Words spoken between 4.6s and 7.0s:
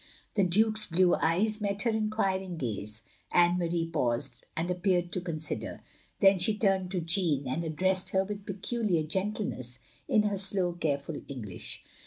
appeared to consider. Then she ttimed